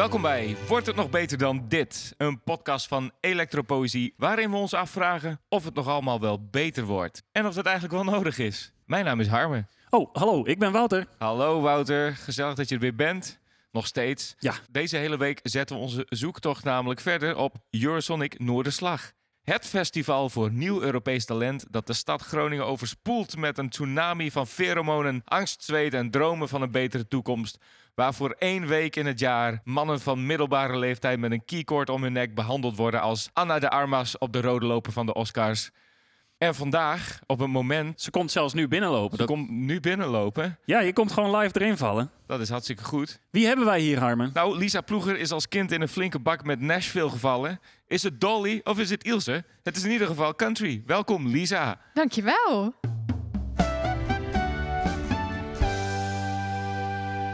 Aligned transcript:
Welkom 0.00 0.22
bij 0.22 0.56
Wordt 0.68 0.86
het 0.86 0.96
nog 0.96 1.10
beter 1.10 1.38
dan 1.38 1.64
dit? 1.68 2.14
Een 2.16 2.42
podcast 2.42 2.88
van 2.88 3.12
Elektropoëzie 3.20 4.14
waarin 4.16 4.50
we 4.50 4.56
ons 4.56 4.74
afvragen 4.74 5.40
of 5.48 5.64
het 5.64 5.74
nog 5.74 5.88
allemaal 5.88 6.20
wel 6.20 6.48
beter 6.50 6.84
wordt. 6.84 7.22
En 7.32 7.46
of 7.46 7.54
dat 7.54 7.64
eigenlijk 7.64 7.94
wel 7.94 8.14
nodig 8.14 8.38
is. 8.38 8.72
Mijn 8.86 9.04
naam 9.04 9.20
is 9.20 9.26
Harme. 9.26 9.66
Oh, 9.90 10.14
hallo, 10.14 10.46
ik 10.46 10.58
ben 10.58 10.72
Wouter. 10.72 11.06
Hallo 11.18 11.60
Wouter, 11.60 12.16
gezellig 12.16 12.54
dat 12.54 12.68
je 12.68 12.74
er 12.74 12.80
weer 12.80 12.94
bent. 12.94 13.38
Nog 13.72 13.86
steeds. 13.86 14.34
Ja. 14.38 14.54
Deze 14.70 14.96
hele 14.96 15.18
week 15.18 15.40
zetten 15.42 15.76
we 15.76 15.82
onze 15.82 16.06
zoektocht 16.08 16.64
namelijk 16.64 17.00
verder 17.00 17.36
op 17.36 17.56
Eurosonic 17.70 18.38
Noorderslag. 18.38 19.12
Het 19.50 19.66
festival 19.66 20.28
voor 20.28 20.52
nieuw 20.52 20.82
Europees 20.82 21.24
talent 21.24 21.66
dat 21.70 21.86
de 21.86 21.92
stad 21.92 22.22
Groningen 22.22 22.66
overspoelt 22.66 23.36
met 23.36 23.58
een 23.58 23.68
tsunami 23.68 24.30
van 24.30 24.46
pheromonen, 24.46 25.22
angst, 25.24 25.64
zweet 25.64 25.94
en 25.94 26.10
dromen 26.10 26.48
van 26.48 26.62
een 26.62 26.70
betere 26.70 27.08
toekomst. 27.08 27.58
Waar 27.94 28.14
voor 28.14 28.30
één 28.38 28.66
week 28.66 28.96
in 28.96 29.06
het 29.06 29.18
jaar 29.18 29.60
mannen 29.64 30.00
van 30.00 30.26
middelbare 30.26 30.78
leeftijd 30.78 31.18
met 31.18 31.32
een 31.32 31.44
keycord 31.44 31.88
om 31.88 32.02
hun 32.02 32.12
nek 32.12 32.34
behandeld 32.34 32.76
worden 32.76 33.00
als 33.00 33.30
Anna 33.32 33.58
de 33.58 33.70
Armas 33.70 34.18
op 34.18 34.32
de 34.32 34.40
rode 34.40 34.66
loper 34.66 34.92
van 34.92 35.06
de 35.06 35.14
Oscars. 35.14 35.70
En 36.40 36.54
vandaag, 36.54 37.18
op 37.26 37.40
een 37.40 37.50
moment, 37.50 38.00
Ze 38.00 38.10
komt 38.10 38.30
zelfs 38.30 38.54
nu 38.54 38.68
binnenlopen. 38.68 39.10
ze 39.10 39.16
Dat... 39.16 39.26
komt 39.26 39.50
nu 39.50 39.80
binnenlopen. 39.80 40.58
Ja, 40.64 40.80
je 40.80 40.92
komt 40.92 41.12
gewoon 41.12 41.36
live 41.36 41.60
erin 41.60 41.76
vallen. 41.76 42.10
Dat 42.26 42.40
is 42.40 42.48
hartstikke 42.48 42.84
goed. 42.84 43.20
Wie 43.30 43.46
hebben 43.46 43.64
wij 43.64 43.80
hier, 43.80 43.98
Harmen? 43.98 44.30
Nou, 44.34 44.58
Lisa 44.58 44.80
Ploeger 44.80 45.18
is 45.18 45.30
als 45.30 45.48
kind 45.48 45.72
in 45.72 45.80
een 45.80 45.88
flinke 45.88 46.18
bak 46.18 46.44
met 46.44 46.60
Nashville 46.60 47.10
gevallen. 47.10 47.60
Is 47.86 48.02
het 48.02 48.20
Dolly 48.20 48.60
of 48.64 48.78
is 48.78 48.90
het 48.90 49.04
Ilse? 49.04 49.44
Het 49.62 49.76
is 49.76 49.84
in 49.84 49.90
ieder 49.90 50.06
geval 50.06 50.34
country. 50.34 50.82
Welkom, 50.86 51.26
Lisa. 51.28 51.78
Dankjewel. 51.94 52.74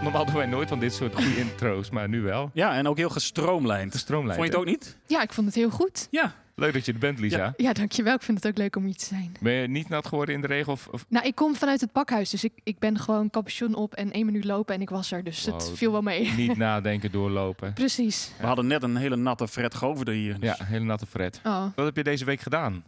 Normaal 0.02 0.24
doen 0.24 0.34
wij 0.34 0.46
nooit 0.46 0.68
van 0.68 0.80
dit 0.80 0.94
soort 0.94 1.14
goede 1.14 1.36
intro's, 1.46 1.90
maar 1.90 2.08
nu 2.08 2.22
wel. 2.22 2.50
Ja, 2.52 2.74
en 2.74 2.88
ook 2.88 2.96
heel 2.96 3.10
gestroomlijnd. 3.10 3.92
Gestroomlijnd, 3.92 4.34
Vond 4.40 4.52
je 4.52 4.58
het 4.58 4.68
ook 4.68 4.72
niet? 4.72 4.96
Ja, 5.06 5.22
ik 5.22 5.32
vond 5.32 5.46
het 5.46 5.56
heel 5.56 5.70
goed. 5.70 6.08
Ja. 6.10 6.34
Leuk 6.58 6.72
dat 6.72 6.84
je 6.86 6.92
er 6.92 6.98
bent, 6.98 7.18
Lisa. 7.18 7.36
Ja. 7.36 7.54
Ja, 7.56 7.72
dankjewel. 7.72 8.14
Ik 8.14 8.22
vind 8.22 8.38
het 8.42 8.46
ook 8.52 8.58
leuk 8.58 8.76
om 8.76 8.84
hier 8.84 8.96
te 8.96 9.04
zijn. 9.04 9.32
Ben 9.40 9.52
je 9.52 9.68
niet 9.68 9.88
nat 9.88 10.06
geworden 10.06 10.34
in 10.34 10.40
de 10.40 10.46
regel? 10.46 10.72
Of, 10.72 10.88
of... 10.88 11.04
Nou, 11.08 11.26
ik 11.26 11.34
kom 11.34 11.54
vanuit 11.54 11.80
het 11.80 11.92
pakhuis, 11.92 12.30
dus 12.30 12.44
ik, 12.44 12.52
ik 12.62 12.78
ben 12.78 12.98
gewoon 12.98 13.30
capuchon 13.30 13.74
op 13.74 13.94
en 13.94 14.12
één 14.12 14.26
minuut 14.26 14.44
lopen 14.44 14.74
en 14.74 14.80
ik 14.80 14.88
was 14.90 15.12
er. 15.12 15.24
Dus 15.24 15.44
het 15.46 15.66
Wow. 15.66 15.76
viel 15.76 15.92
wel 15.92 16.02
mee. 16.02 16.32
niet 16.32 16.56
nadenken, 16.66 17.10
doorlopen? 17.12 17.72
Precies. 17.72 18.30
We 18.40 18.46
hadden 18.46 18.66
net 18.66 18.82
een 18.82 18.96
hele 18.96 19.16
natte 19.16 19.48
Fred 19.48 19.74
Goverde 19.74 20.12
hier. 20.12 20.40
dus- 20.40 20.56
Ja, 20.58 20.64
hele 20.64 20.84
natte 20.84 21.06
Fred. 21.06 21.40
Oh. 21.44 21.66
Wat 21.74 21.84
heb 21.86 21.96
je 21.96 22.02
deze 22.04 22.24
week 22.24 22.40
gedaan? 22.40 22.84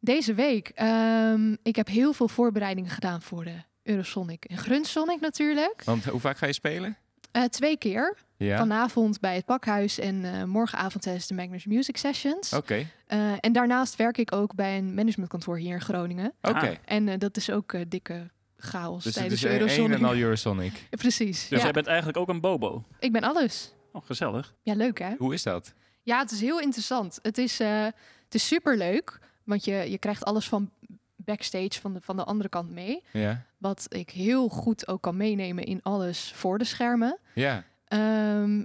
Deze 0.00 0.34
week, 0.34 0.68
ehm, 0.74 1.54
ik 1.62 1.76
heb 1.76 1.86
heel 1.88 2.12
veel 2.12 2.28
voorbereidingen 2.28 2.90
gedaan 2.90 3.22
voor 3.22 3.44
de 3.44 3.54
Eurosonic 3.82 4.44
en 4.44 4.56
Grunsonic 4.58 5.20
natuurlijk. 5.20 5.82
Want 5.84 6.04
hoe 6.04 6.20
vaak 6.20 6.38
ga 6.38 6.46
je 6.46 6.52
spelen? 6.52 6.96
Eh, 7.30 7.42
twee 7.44 7.76
keer. 7.78 8.16
Ja. 8.36 8.58
Vanavond 8.58 9.20
bij 9.20 9.34
het 9.34 9.44
pakhuis 9.44 9.98
en 9.98 10.24
eh, 10.24 10.44
morgenavond 10.44 11.02
tijdens 11.02 11.26
de 11.26 11.34
Magnus 11.34 11.66
Music 11.66 11.96
Sessions. 11.96 12.52
Oké, 12.52 12.86
Eh, 13.06 13.32
en 13.40 13.52
daarnaast 13.52 13.96
werk 13.96 14.18
ik 14.18 14.32
ook 14.34 14.54
bij 14.54 14.78
een 14.78 14.94
managementkantoor 14.94 15.58
hier 15.58 15.74
in 15.74 15.80
Groningen. 15.80 16.32
oké. 16.42 16.58
Ah. 16.58 16.70
En 16.84 17.08
eh, 17.08 17.18
dat 17.18 17.36
is 17.36 17.50
ook 17.50 17.72
eh, 17.72 17.80
dikke 17.88 18.30
chaos 18.56 18.94
Dus 18.96 19.04
het 19.04 19.14
tijdens 19.14 19.34
is 19.34 19.40
de 19.40 19.54
een 19.54 19.60
Eurosonic. 19.60 19.98
en 19.98 20.04
al 20.04 20.14
Eurosonic. 20.14 20.72
Ja, 20.90 20.96
Precies. 21.06 21.48
Dus 21.48 21.58
ja. 21.58 21.64
jij 21.64 21.72
bent 21.72 21.86
eigenlijk 21.86 22.18
ook 22.18 22.28
een 22.28 22.40
bobo. 22.40 22.84
Ik 22.98 23.12
ben 23.12 23.22
alles. 23.22 23.72
Oh, 23.92 24.06
gezellig. 24.06 24.54
Ja, 24.62 24.74
leuk 24.74 24.98
hè? 24.98 25.14
Hoe 25.18 25.34
is 25.34 25.42
dat? 25.42 25.74
Ja, 26.02 26.18
het 26.18 26.30
is 26.30 26.40
heel 26.40 26.60
interessant. 26.60 27.18
Het 27.22 27.38
is, 27.38 27.60
eh 27.60 27.84
het 28.24 28.34
is 28.34 28.46
super 28.46 28.76
leuk, 28.76 29.18
want 29.44 29.64
je, 29.64 29.72
je 29.90 29.98
krijgt 29.98 30.24
alles 30.24 30.48
van 30.48 30.70
backstage 31.16 31.80
van 31.80 31.92
de, 31.92 32.00
van 32.00 32.16
de 32.16 32.24
andere 32.24 32.48
kant 32.48 32.70
mee. 32.70 33.02
Ja. 33.12 33.44
Wat 33.58 33.86
ik 33.88 34.10
heel 34.10 34.48
goed 34.48 34.88
ook 34.88 35.02
kan 35.02 35.16
meenemen 35.16 35.64
in 35.64 35.82
alles 35.82 36.32
voor 36.34 36.58
de 36.58 36.64
schermen. 36.64 37.18
Ja. 37.34 37.64
Ehm, 37.84 38.64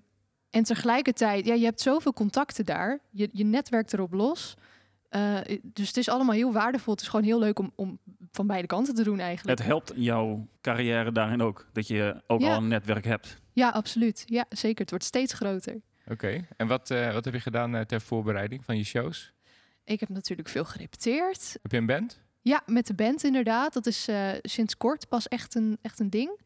en 0.50 0.64
tegelijkertijd, 0.64 1.46
ja, 1.46 1.54
je 1.54 1.64
hebt 1.66 1.82
zoveel 1.82 2.14
contacten 2.14 2.66
daar. 2.66 3.00
Je, 3.12 3.30
je 3.32 3.44
netwerkt 3.46 3.94
erop 3.94 4.14
los. 4.14 4.56
Eh, 5.10 5.38
dus 5.64 5.88
het 5.88 5.98
is 5.98 6.10
allemaal 6.10 6.36
heel 6.36 6.52
waardevol. 6.54 6.94
Het 6.94 7.02
is 7.02 7.08
gewoon 7.08 7.26
heel 7.26 7.40
leuk 7.40 7.60
om, 7.60 7.72
om 7.76 8.00
van 8.32 8.48
beide 8.48 8.68
kanten 8.68 8.96
te 8.96 9.04
doen 9.04 9.20
eigenlijk. 9.20 9.58
Het 9.60 9.68
helpt 9.68 9.94
jouw 9.96 10.48
carrière 10.62 11.12
daarin 11.12 11.42
ook. 11.42 11.68
Dat 11.74 11.88
je 11.88 12.22
ook 12.28 12.42
Ja. 12.42 12.52
al 12.52 12.58
een 12.58 12.68
netwerk 12.68 13.06
hebt. 13.06 13.38
Ja, 13.52 13.70
absoluut. 13.70 14.24
Ja, 14.26 14.46
zeker. 14.50 14.82
Het 14.82 14.90
wordt 14.90 15.06
steeds 15.06 15.34
groter. 15.34 15.82
Oké. 16.08 16.46
En 16.58 16.68
wat, 16.68 16.92
eh, 16.92 17.14
wat 17.14 17.26
heb 17.26 17.34
je 17.34 17.40
gedaan 17.40 17.76
eh, 17.76 17.82
ter 17.82 18.02
voorbereiding 18.02 18.66
van 18.66 18.78
je 18.78 18.84
shows? 18.84 19.34
Ik 19.84 20.00
heb 20.00 20.10
natuurlijk 20.10 20.50
veel 20.50 20.66
gerepeteerd. 20.66 21.58
Heb 21.62 21.72
je 21.72 21.78
een 21.78 21.86
band? 21.86 22.20
Ja, 22.44 22.62
met 22.66 22.88
de 22.88 22.94
band 22.94 23.24
inderdaad. 23.24 23.74
Dat 23.74 23.86
is 23.86 24.08
eh, 24.08 24.30
sinds 24.42 24.78
kort 24.78 25.08
pas 25.08 25.28
echt 25.28 25.56
een, 25.56 25.78
echt 25.82 26.00
een 26.00 26.10
ding. 26.10 26.40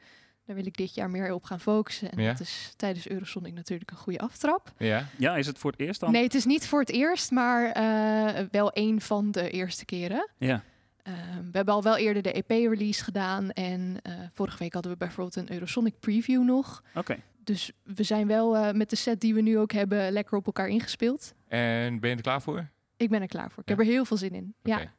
Daar 0.46 0.56
wil 0.56 0.66
ik 0.66 0.78
dit 0.78 0.96
jaar 0.96 1.10
meer 1.10 1.34
op 1.34 1.44
gaan 1.44 1.60
focussen. 1.60 2.12
En 2.12 2.22
Ja. 2.24 2.32
dat 2.32 2.40
is 2.40 2.74
tijdens 2.76 3.08
Eurosonic 3.10 3.54
natuurlijk 3.54 3.92
een 3.92 3.98
goede 3.98 4.20
aftrap. 4.20 4.74
Ja. 4.78 5.06
Ja, 5.18 5.36
is 5.36 5.48
het 5.48 5.58
voor 5.58 5.72
het 5.72 5.80
eerst 5.80 6.00
dan? 6.00 6.12
Nee, 6.12 6.24
het 6.24 6.34
is 6.34 6.46
niet 6.46 6.68
voor 6.68 6.80
het 6.80 6.90
eerst, 6.90 7.32
maar 7.32 7.72
eh, 7.72 8.46
wel 8.52 8.70
een 8.74 9.02
van 9.02 9.32
de 9.32 9.50
eerste 9.50 9.86
keren. 9.86 10.30
Ja. 10.38 10.64
Eh, 11.04 11.14
we 11.52 11.58
hebben 11.58 11.74
al 11.74 11.84
wel 11.84 11.98
eerder 11.98 12.22
de 12.24 12.32
EP-release 12.32 13.04
gedaan. 13.04 13.52
En 13.52 13.98
eh, 14.02 14.14
vorige 14.34 14.58
week 14.58 14.74
hadden 14.74 14.92
we 14.92 14.98
bijvoorbeeld 14.98 15.36
een 15.36 15.54
Eurosonic 15.54 16.00
preview 16.00 16.44
nog. 16.44 16.84
Oké. 16.96 17.16
Dus 17.44 17.72
we 17.84 18.04
zijn 18.04 18.28
wel 18.28 18.58
eh, 18.58 18.74
met 18.74 18.90
de 18.90 18.96
set 18.96 19.22
die 19.22 19.34
we 19.34 19.42
nu 19.42 19.58
ook 19.58 19.72
hebben 19.72 20.12
lekker 20.12 20.38
op 20.38 20.46
elkaar 20.46 20.68
ingespeeld. 20.68 21.34
En 21.48 22.00
ben 22.00 22.10
je 22.10 22.16
er 22.16 22.22
klaar 22.22 22.42
voor? 22.42 22.70
Ik 22.98 23.10
ben 23.10 23.22
er 23.22 23.28
klaar 23.28 23.52
voor. 23.52 23.64
Ik 23.64 23.70
Ja. 23.70 23.76
heb 23.76 23.86
er 23.86 23.92
heel 23.92 24.06
veel 24.06 24.18
zin 24.18 24.32
in. 24.34 24.54
Ja. 24.64 24.94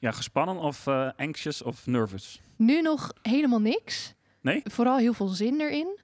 Ja, 0.00 0.10
gespannen 0.10 0.56
of 0.56 0.86
eh, 0.86 1.08
anxious 1.16 1.62
of 1.62 1.86
nervous? 1.86 2.40
Nu 2.56 2.82
nog 2.82 3.12
helemaal 3.22 3.60
niks. 3.60 4.14
Nee? 4.40 4.60
Vooral 4.64 4.98
heel 4.98 5.12
veel 5.12 5.28
zin 5.28 5.60
erin. 5.60 5.98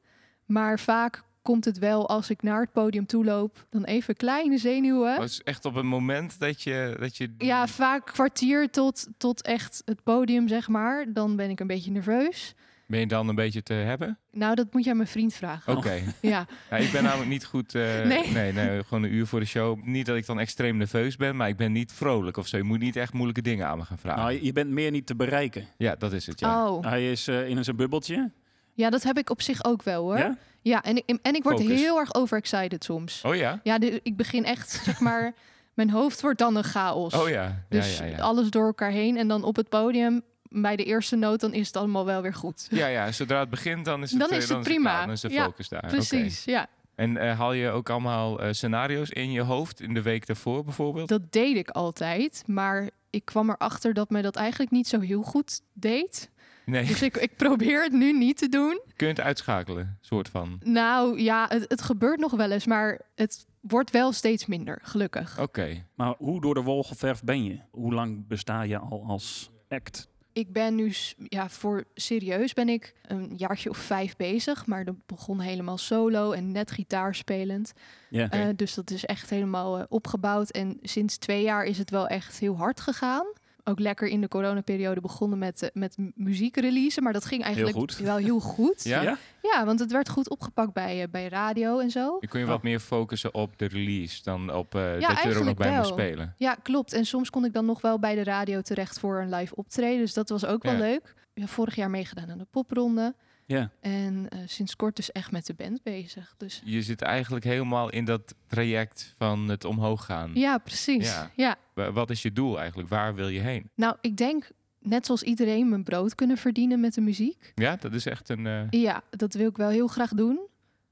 Maar 0.44 0.78
vaak 0.78 1.22
komt 1.42 1.64
het 1.64 1.78
wel 1.78 2.08
als 2.08 2.30
ik 2.30 2.42
naar 2.42 2.60
het 2.60 2.72
podium 2.72 3.06
toe 3.06 3.24
loop, 3.24 3.66
dan 3.70 3.84
even 3.84 4.16
kleine 4.16 4.58
zenuwen. 4.58 5.14
Oh, 5.14 5.20
het 5.20 5.30
is 5.30 5.42
echt 5.42 5.64
op 5.64 5.74
een 5.74 5.86
moment 5.86 6.38
dat 6.40 6.62
je... 6.62 6.96
Dat 7.00 7.16
je... 7.16 7.34
Ja, 7.38 7.66
vaak 7.66 8.06
kwartier 8.06 8.70
tot, 8.70 9.06
tot 9.16 9.42
echt 9.42 9.82
het 9.84 10.02
podium, 10.02 10.48
zeg 10.48 10.68
maar. 10.68 11.12
Dan 11.12 11.36
ben 11.36 11.50
ik 11.50 11.60
een 11.60 11.66
beetje 11.66 11.90
nerveus. 11.90 12.54
Ben 12.86 13.00
je 13.00 13.06
dan 13.06 13.28
een 13.28 13.34
beetje 13.34 13.62
te 13.62 13.72
hebben? 13.72 14.18
Nou, 14.32 14.54
dat 14.54 14.66
moet 14.72 14.84
je 14.84 14.90
aan 14.90 14.96
mijn 14.96 15.08
vriend 15.08 15.34
vragen. 15.34 15.76
Oké. 15.76 16.00
Ja, 16.20 16.46
Ja, 16.70 16.76
ik 16.76 16.92
ben 16.92 17.02
namelijk 17.02 17.28
niet 17.30 17.44
goed... 17.44 17.74
eh, 17.74 17.82
Nee? 18.04 18.26
nee? 18.28 18.52
Nee, 18.52 18.82
gewoon 18.84 19.02
een 19.02 19.12
uur 19.14 19.26
voor 19.26 19.40
de 19.40 19.46
show. 19.46 19.82
Niet 19.84 20.06
dat 20.06 20.16
ik 20.16 20.26
dan 20.26 20.38
extreem 20.38 20.76
nerveus 20.76 21.16
ben, 21.16 21.36
maar 21.36 21.48
ik 21.48 21.56
ben 21.56 21.72
niet 21.72 21.92
vrolijk 21.92 22.36
of 22.36 22.46
zo. 22.46 22.56
Je 22.56 22.62
moet 22.62 22.78
niet 22.78 22.96
echt 22.96 23.12
moeilijke 23.12 23.42
dingen 23.42 23.66
aan 23.66 23.78
me 23.78 23.84
gaan 23.84 23.98
vragen. 23.98 24.22
Nou, 24.22 24.44
je- 24.44 24.52
bent 24.52 24.70
meer 24.70 24.90
niet 24.90 25.06
te 25.06 25.16
bereiken. 25.16 25.66
Ja, 25.76 25.94
dat 25.96 26.12
is 26.12 26.26
het, 26.26 26.40
ja. 26.40 26.68
oh. 26.70 26.84
Hij 26.84 27.10
is 27.10 27.28
eh, 27.28 27.48
in 27.48 27.64
zijn 27.64 27.76
bubbeltje. 27.76 28.30
ja, 28.74 28.90
dat 28.90 29.02
heb 29.02 29.18
ik 29.18 29.30
op 29.30 29.42
zich 29.42 29.64
ook 29.64 29.82
wel 29.82 30.02
hoor. 30.02 30.18
Ja, 30.18 30.36
Ja? 30.62 30.82
en, 30.82 30.96
ik, 30.96 31.18
en 31.22 31.34
ik 31.34 31.42
word 31.42 31.60
Focus. 31.60 31.80
heel 31.80 31.98
erg 31.98 32.14
overexcited 32.14 32.84
soms. 32.84 33.22
Oh 33.24 33.34
ja? 33.36 33.60
Ja, 33.62 33.78
de- 33.78 34.00
ik 34.02 34.16
begin 34.16 34.44
echt, 34.44 34.70
zeg 34.70 35.00
maar, 35.00 35.34
mijn 35.74 35.90
hoofd 35.90 36.20
wordt 36.20 36.38
dan 36.38 36.56
een 36.56 36.64
chaos. 36.64 37.14
Oh 37.14 37.28
ja. 37.28 37.64
Dus 37.68 37.98
ja, 37.98 38.04
ja, 38.04 38.10
ja. 38.16 38.22
alles 38.22 38.50
door 38.50 38.66
elkaar 38.66 38.90
heen. 38.90 39.16
En 39.16 39.28
dan 39.28 39.42
op 39.44 39.56
het 39.56 39.68
podium, 39.68 40.22
bij 40.50 40.76
de 40.76 40.84
eerste 40.84 41.16
noot, 41.16 41.40
dan 41.40 41.52
is 41.52 41.66
het 41.66 41.76
allemaal 41.76 42.04
wel 42.04 42.22
weer 42.22 42.34
goed. 42.34 42.66
Ja, 42.70 42.86
ja, 42.86 43.12
zodra 43.12 43.40
het 43.40 43.50
begint, 43.50 43.84
dan 43.84 44.02
is 44.02 44.10
het, 44.10 44.20
Dan 44.20 44.30
eh, 44.30 44.36
is 44.36 44.48
het 44.48 44.60
prima. 44.60 44.90
klaar. 44.90 45.04
Dan 45.04 45.14
is 45.14 45.20
de 45.20 45.28
Ja, 45.30 45.44
focus 45.44 45.68
daar. 45.68 45.82
Oké. 45.84 45.92
Precies, 45.92 46.44
ja. 46.44 46.66
En 46.94 47.16
eh, 47.16 47.38
haal 47.38 47.52
je 47.52 47.70
ook 47.70 47.90
allemaal 47.90 48.40
eh, 48.40 48.52
scenario's 48.52 49.10
in 49.10 49.32
je 49.32 49.40
hoofd 49.40 49.80
in 49.80 49.94
de 49.94 50.02
week 50.02 50.26
daarvoor 50.26 50.64
bijvoorbeeld? 50.64 51.08
Dat 51.08 51.32
deed 51.32 51.56
ik 51.56 51.70
altijd. 51.70 52.42
Maar 52.46 52.90
ik 53.10 53.24
kwam 53.24 53.50
erachter 53.50 53.94
dat 53.94 54.10
mij 54.10 54.22
dat 54.22 54.36
eigenlijk 54.36 54.70
niet 54.70 54.88
zo 54.88 55.00
heel 55.00 55.22
goed 55.22 55.60
deed. 55.72 56.30
Nee, 56.64 56.86
Dus 56.86 57.02
ik, 57.02 57.16
ik 57.16 57.36
probeer 57.36 57.82
het 57.82 57.92
nu 57.92 58.12
niet 58.12 58.36
te 58.38 58.48
doen. 58.48 58.80
kun 58.96 59.06
je 59.06 59.12
het 59.12 59.22
uitschakelen, 59.22 59.98
soort 60.00 60.28
van. 60.28 60.60
Nou 60.64 61.20
ja, 61.20 61.46
het, 61.48 61.64
het 61.68 61.82
gebeurt 61.82 62.20
nog 62.20 62.32
wel 62.32 62.50
eens, 62.50 62.66
maar 62.66 63.00
het 63.14 63.46
wordt 63.60 63.90
wel 63.90 64.12
steeds 64.12 64.46
minder, 64.46 64.78
gelukkig. 64.82 65.40
Oké. 65.40 65.84
Maar 65.94 66.14
hoe 66.18 66.40
door 66.40 66.54
de 66.54 66.62
wol 66.62 66.82
geverfd 66.84 67.24
ben 67.24 67.44
je? 67.44 67.58
Hoe 67.70 67.94
lang 67.94 68.26
besta 68.26 68.62
je 68.62 68.78
al 68.78 69.04
als 69.06 69.50
act? 69.68 70.08
Ik 70.36 70.52
ben 70.52 70.74
nu, 70.74 70.92
ja, 71.28 71.48
voor 71.48 71.84
serieus 71.94 72.52
ben 72.52 72.68
ik 72.68 72.94
een 73.02 73.32
jaartje 73.36 73.70
of 73.70 73.76
vijf 73.76 74.16
bezig. 74.16 74.66
Maar 74.66 74.84
dat 74.84 75.06
begon 75.06 75.40
helemaal 75.40 75.78
solo 75.78 76.32
en 76.32 76.52
net 76.52 76.70
gitaarspelend. 76.70 77.72
Ja. 78.10 78.30
Eh, 78.30 78.48
dus 78.56 78.74
dat 78.74 78.90
is 78.90 79.04
echt 79.04 79.30
helemaal 79.30 79.78
eh, 79.78 79.84
opgebouwd. 79.88 80.50
En 80.50 80.78
sinds 80.82 81.16
twee 81.16 81.42
jaar 81.42 81.64
is 81.64 81.78
het 81.78 81.90
wel 81.90 82.06
echt 82.06 82.38
heel 82.38 82.56
hard 82.56 82.80
gegaan. 82.80 83.26
Ook 83.68 83.78
lekker 83.78 84.08
in 84.08 84.20
de 84.20 84.28
coronaperiode 84.28 85.00
begonnen 85.00 85.38
met, 85.38 85.62
eh, 85.62 85.68
met 85.72 85.98
m- 85.98 86.10
muziek 86.14 86.56
releasen. 86.56 87.02
Maar 87.02 87.12
dat 87.12 87.24
ging 87.24 87.42
eigenlijk 87.42 87.76
goed. 87.76 87.96
wel 87.98 88.16
heel 88.16 88.40
goed. 88.40 88.84
Ja? 88.84 89.02
ja? 89.02 89.18
Ja, 89.42 89.64
want 89.64 89.78
het 89.80 89.92
werd 89.92 90.08
goed 90.08 90.30
opgepakt 90.30 90.72
bij, 90.72 91.02
eh, 91.02 91.08
bij 91.10 91.28
radio 91.28 91.78
en 91.78 91.90
zo. 91.90 92.16
Dan 92.20 92.28
kun 92.28 92.40
je 92.40 92.46
wat 92.46 92.62
meer 92.62 92.80
focussen 92.80 93.34
op 93.34 93.58
de 93.58 93.66
release 93.66 94.22
dan 94.22 94.54
op 94.54 94.74
eh, 94.74 94.82
dat 94.92 95.00
je 95.00 95.06
er 95.28 95.38
ook 95.38 95.44
nog 95.44 95.54
bij 95.54 95.66
moet 95.66 95.76
wel. 95.76 95.84
spelen. 95.84 96.34
Ja, 96.36 96.56
klopt. 96.62 96.92
En 96.92 97.04
soms 97.06 97.30
kon 97.30 97.44
ik 97.44 97.52
dan 97.52 97.64
nog 97.66 97.80
wel 97.80 97.98
bij 97.98 98.14
de 98.14 98.24
radio 98.24 98.60
terecht 98.60 98.98
voor 98.98 99.20
een 99.20 99.34
live 99.34 99.54
optreden. 99.56 99.98
Dus 99.98 100.14
dat 100.14 100.28
was 100.28 100.44
ook 100.46 100.62
wel 100.62 100.72
Ja. 100.72 100.78
leuk. 100.78 101.14
Ja, 101.34 101.46
vorig 101.46 101.74
jaar 101.74 101.90
meegedaan 101.90 102.30
aan 102.30 102.38
de 102.38 102.46
popronde. 102.50 103.14
Ja. 103.46 103.70
En 103.80 104.28
eh, 104.28 104.38
sinds 104.46 104.76
kort 104.76 104.96
dus 104.96 105.12
echt 105.12 105.30
met 105.30 105.46
de 105.46 105.54
band 105.54 105.82
bezig. 105.82 106.34
Dus 106.36 106.62
Je 106.64 106.82
zit 106.82 107.02
eigenlijk 107.02 107.44
helemaal 107.44 107.90
in 107.90 108.04
dat 108.04 108.34
traject 108.46 109.14
van 109.18 109.48
het 109.48 109.64
omhoog 109.64 110.04
gaan. 110.04 110.30
ja, 110.34 110.58
precies. 110.58 111.06
Ja. 111.08 111.30
Ja. 111.36 111.56
Wa- 111.74 111.92
Wat 111.92 112.10
is 112.10 112.22
je 112.22 112.32
doel 112.32 112.58
eigenlijk? 112.58 112.88
Waar 112.88 113.14
wil 113.14 113.28
je 113.28 113.40
heen? 113.40 113.70
Nou, 113.74 113.96
ik 114.00 114.16
denk 114.16 114.50
net 114.80 115.06
zoals 115.06 115.22
iedereen 115.22 115.68
mijn 115.68 115.84
brood 115.84 116.14
kunnen 116.14 116.36
verdienen 116.36 116.80
met 116.80 116.94
de 116.94 117.00
muziek. 117.00 117.52
Ja, 117.54 117.76
dat 117.76 117.92
is 117.92 118.06
echt 118.06 118.28
een... 118.28 118.46
eh, 118.46 118.62
Ja, 118.70 119.02
dat 119.10 119.34
wil 119.34 119.48
ik 119.48 119.56
wel 119.56 119.68
heel 119.68 119.86
graag 119.86 120.10
doen. 120.10 120.40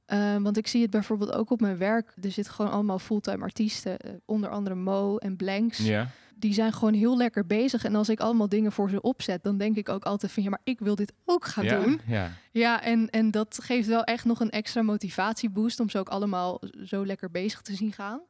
Eh, 0.06 0.36
want 0.36 0.56
ik 0.56 0.66
zie 0.66 0.82
het 0.82 0.90
bijvoorbeeld 0.90 1.32
ook 1.32 1.50
op 1.50 1.60
mijn 1.60 1.78
werk. 1.78 2.14
Er 2.22 2.30
zitten 2.30 2.54
gewoon 2.54 2.70
allemaal 2.70 2.98
fulltime 2.98 3.42
artiesten. 3.42 3.96
onder 4.24 4.50
andere 4.50 4.74
Mo 4.74 5.16
en 5.16 5.36
Blanks. 5.36 5.78
Ja. 5.78 6.10
Die 6.36 6.52
zijn 6.52 6.72
gewoon 6.72 6.94
heel 6.94 7.16
lekker 7.16 7.46
bezig. 7.46 7.84
En 7.84 7.94
als 7.94 8.08
ik 8.08 8.20
allemaal 8.20 8.48
dingen 8.48 8.72
voor 8.72 8.90
ze 8.90 9.00
opzet, 9.00 9.42
dan 9.42 9.58
denk 9.58 9.76
ik 9.76 9.88
ook 9.88 10.04
altijd 10.04 10.32
van 10.32 10.42
ja, 10.42 10.50
maar 10.50 10.60
ik 10.64 10.78
wil 10.78 10.94
dit 10.94 11.12
ook 11.24 11.44
gaan 11.44 11.64
ja. 11.64 11.80
doen. 11.80 12.00
Ja. 12.06 12.30
Ja, 12.50 12.82
en, 12.82 13.10
en 13.10 13.30
dat 13.30 13.58
geeft 13.62 13.88
wel 13.88 14.04
echt 14.04 14.24
nog 14.24 14.40
een 14.40 14.50
extra 14.50 14.82
motivatieboost 14.82 15.80
om 15.80 15.90
ze 15.90 15.98
ook 15.98 16.08
allemaal 16.08 16.60
zo 16.84 17.06
lekker 17.06 17.30
bezig 17.30 17.60
te 17.60 17.74
zien 17.74 17.92
gaan. 17.92 18.20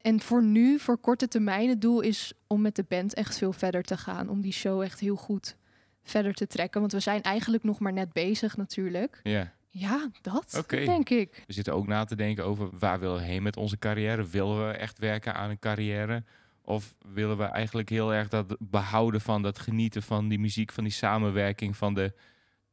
En 0.00 0.20
voor 0.20 0.42
nu, 0.42 0.78
voor 0.78 0.98
korte 0.98 1.28
termijn, 1.28 1.68
het 1.68 1.80
doel 1.80 2.00
is 2.00 2.32
om 2.46 2.60
met 2.60 2.76
de 2.76 2.84
band 2.88 3.14
echt 3.14 3.38
veel 3.38 3.52
verder 3.52 3.82
te 3.82 3.96
gaan. 3.96 4.28
Om 4.28 4.40
die 4.40 4.52
show 4.52 4.82
echt 4.82 5.00
heel 5.00 5.16
goed 5.16 5.56
verder 6.02 6.34
te 6.34 6.46
trekken. 6.46 6.80
Want 6.80 6.92
we 6.92 7.00
zijn 7.00 7.22
eigenlijk 7.22 7.62
nog 7.62 7.78
maar 7.78 7.92
net 7.92 8.12
bezig 8.12 8.56
natuurlijk. 8.56 9.20
ja. 9.22 9.52
Ja, 9.76 10.08
dat 10.22 10.64
denk 10.68 11.08
ik. 11.08 11.42
We 11.46 11.52
zitten 11.52 11.74
ook 11.74 11.86
na 11.86 12.04
te 12.04 12.16
denken 12.16 12.44
over 12.44 12.68
waar 12.78 13.00
willen 13.00 13.16
we 13.16 13.22
heen 13.22 13.42
met 13.42 13.56
onze 13.56 13.78
carrière. 13.78 14.28
Willen 14.28 14.66
we 14.66 14.72
echt 14.72 14.98
werken 14.98 15.34
aan 15.34 15.50
een 15.50 15.58
carrière? 15.58 16.24
Of 16.66 16.94
willen 16.98 17.36
we 17.36 17.44
eigenlijk 17.44 17.88
heel 17.88 18.14
erg 18.14 18.28
dat 18.28 18.56
behouden 18.58 19.20
van 19.20 19.42
dat 19.42 19.58
genieten 19.58 20.02
van 20.02 20.28
die 20.28 20.38
muziek, 20.38 20.72
van 20.72 20.84
die 20.84 20.92
samenwerking, 20.92 21.76
van 21.76 21.94
de 21.94 22.12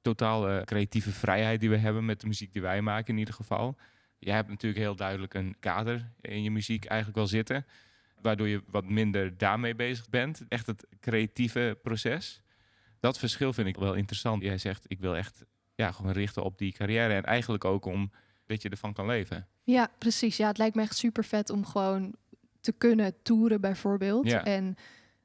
totale 0.02 0.62
creatieve 0.66 1.12
vrijheid 1.12 1.60
die 1.60 1.70
we 1.70 1.78
hebben 1.78 2.06
met 2.06 2.22
de 2.22 2.28
muziek 2.28 2.54
die 2.54 2.62
wij 2.62 2.82
maken 2.82 3.14
in 3.14 3.20
ieder 3.20 3.34
geval. 3.34 3.78
Jij 4.20 4.36
hebt 4.36 4.50
natuurlijk 4.50 4.82
heel 4.82 4.96
duidelijk 4.96 5.34
een 5.34 5.56
kader 5.60 6.12
in 6.22 6.44
je 6.44 6.52
muziek 6.52 6.86
eigenlijk 6.86 7.18
wel 7.18 7.28
zitten, 7.28 7.66
waardoor 8.22 8.48
je 8.48 8.64
wat 8.68 8.86
minder 8.86 9.38
daarmee 9.38 9.76
bezig 9.76 10.10
bent. 10.10 10.46
Echt 10.48 10.68
het 10.68 10.88
creatieve 11.00 11.78
proces. 11.84 12.42
Dat 13.00 13.20
verschil 13.20 13.54
vind 13.54 13.68
ik 13.68 13.78
wel 13.78 13.94
interessant. 13.94 14.44
Jij 14.44 14.58
zegt, 14.58 14.86
ik 14.88 15.00
wil 15.00 15.16
echt 15.16 15.46
ja, 15.76 15.92
gewoon 15.92 16.12
richten 16.12 16.44
op 16.44 16.58
die 16.58 16.74
carrière 16.74 17.14
en 17.14 17.24
eigenlijk 17.24 17.66
ook 17.66 17.86
om 17.86 18.12
dat 18.46 18.62
je 18.62 18.70
ervan 18.70 18.94
kan 18.94 19.06
leven. 19.06 19.48
Ja, 19.64 19.92
precies. 19.98 20.38
Ja, 20.38 20.48
het 20.48 20.58
lijkt 20.58 20.76
me 20.76 20.82
echt 20.82 20.98
super 20.98 21.26
vet 21.26 21.50
om 21.50 21.66
gewoon 21.66 22.16
te 22.62 22.72
kunnen 22.72 23.14
toeren 23.22 23.62
bijvoorbeeld. 23.62 24.26
Ja. 24.28 24.44
En 24.46 24.76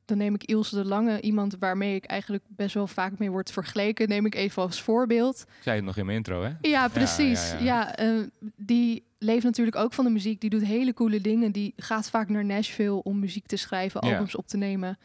dan 0.04 0.18
neem 0.18 0.34
ik 0.34 0.44
Ilse 0.44 0.74
de 0.74 0.84
Lange, 0.84 1.20
iemand 1.20 1.56
waarmee 1.58 1.94
ik 1.94 2.04
eigenlijk 2.04 2.44
best 2.48 2.74
wel 2.74 2.86
vaak 2.86 3.18
mee 3.18 3.30
word 3.30 3.50
vergeleken, 3.50 4.08
neem 4.08 4.26
ik 4.26 4.34
even 4.34 4.62
als 4.62 4.82
voorbeeld. 4.82 5.40
Ik 5.40 5.62
zei 5.62 5.76
het 5.76 5.84
nog 5.84 5.96
in 5.96 6.04
mijn 6.06 6.16
intro, 6.16 6.42
hè? 6.42 6.50
Ja, 6.60 6.88
precies. 6.88 7.50
ja, 7.50 7.58
Ja, 7.58 7.62
ja. 7.64 7.96
eh, 7.96 8.22
die 8.56 9.04
leeft 9.18 9.44
natuurlijk 9.44 9.76
ook 9.76 9.92
van 9.92 10.04
de 10.04 10.10
muziek. 10.10 10.40
Die 10.40 10.50
doet 10.50 10.64
hele 10.64 10.94
coole 10.94 11.20
dingen. 11.20 11.52
Die 11.52 11.72
gaat 11.76 12.10
vaak 12.10 12.28
naar 12.28 12.44
Nashville 12.44 13.02
om 13.02 13.18
muziek 13.18 13.46
te 13.46 13.56
schrijven, 13.56 14.06
Ja. 14.06 14.12
albums 14.12 14.34
op 14.36 14.46
te 14.46 14.56
nemen. 14.56 14.98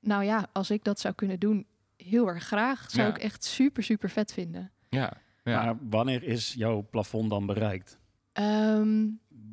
Nou 0.00 0.24
ja, 0.24 0.46
als 0.52 0.70
ik 0.70 0.84
dat 0.84 1.00
zou 1.00 1.14
kunnen 1.14 1.38
doen, 1.38 1.66
heel 1.96 2.28
erg 2.28 2.44
graag. 2.44 2.90
Zou 2.90 3.08
Ja. 3.08 3.14
ik 3.14 3.22
echt 3.22 3.44
super, 3.44 3.82
super 3.82 4.10
vet 4.10 4.32
vinden. 4.32 4.70
Ja. 4.88 5.12
ja. 5.44 5.64
Maar 5.64 5.76
wanneer 5.90 6.22
is 6.22 6.54
jouw 6.54 6.86
plafond 6.90 7.30
dan 7.30 7.46
bereikt? 7.46 7.98
Ehm, 8.32 9.06